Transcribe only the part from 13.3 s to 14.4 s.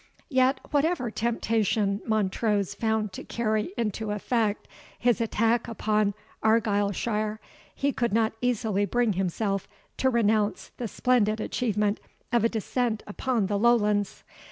the Lowlands.